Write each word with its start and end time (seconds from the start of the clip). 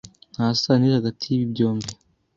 Nta 0.33 0.47
sano 0.61 0.83
iri 0.85 0.95
hagati 0.99 1.23
yibi 1.27 1.45
byombi. 1.53 1.91